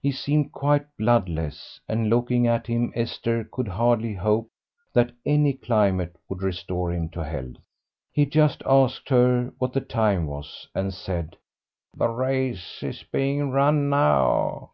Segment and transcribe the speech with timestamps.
[0.00, 4.48] He seemed quite bloodless, and looking at him Esther could hardly hope
[4.94, 7.56] that any climate would restore him to health.
[8.12, 11.34] He just asked her what the time was, and said,
[11.96, 14.70] "The race is being run now."